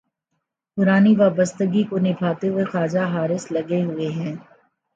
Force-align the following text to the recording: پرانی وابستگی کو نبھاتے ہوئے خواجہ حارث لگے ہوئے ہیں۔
پرانی 0.77 1.13
وابستگی 1.15 1.83
کو 1.83 1.97
نبھاتے 1.99 2.47
ہوئے 2.47 2.65
خواجہ 2.71 3.03
حارث 3.13 3.51
لگے 3.51 3.81
ہوئے 3.83 4.07
ہیں۔ 4.09 4.35